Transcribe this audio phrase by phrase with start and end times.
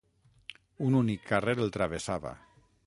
[0.87, 2.35] Un únic carrer el travessava.